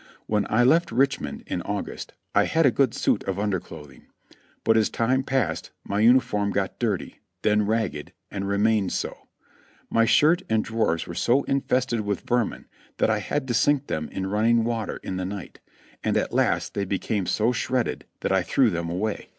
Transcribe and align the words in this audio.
When 0.25 0.47
I 0.49 0.63
left 0.63 0.91
Richmond 0.91 1.43
in 1.45 1.61
August 1.61 2.15
I 2.33 2.45
had 2.45 2.65
a 2.65 2.71
good 2.71 2.95
suit 2.95 3.23
of 3.25 3.37
underclothing, 3.37 4.07
but 4.63 4.75
as 4.75 4.89
time 4.89 5.21
passed 5.21 5.69
my 5.83 5.99
uniform 5.99 6.49
got 6.49 6.79
dirty, 6.79 7.19
then 7.43 7.67
ragged, 7.67 8.11
and 8.31 8.47
remained 8.47 8.93
so; 8.93 9.27
my 9.91 10.05
shirt 10.05 10.41
and 10.49 10.65
drawers 10.65 11.05
were 11.05 11.13
so 11.13 11.43
infested 11.43 12.01
with 12.01 12.21
vermin 12.27 12.65
that 12.97 13.11
I 13.11 13.19
had 13.19 13.47
to 13.49 13.53
sink 13.53 13.85
them 13.85 14.09
in 14.11 14.25
running 14.25 14.63
water 14.63 14.97
in 15.03 15.17
the 15.17 15.23
night, 15.25 15.59
and 16.03 16.17
at 16.17 16.33
last 16.33 16.73
they 16.73 16.85
became 16.85 17.27
so 17.27 17.51
shredded 17.51 18.05
that 18.21 18.31
I 18.31 18.41
threw 18.41 18.71
them 18.71 18.89
away. 18.89 19.29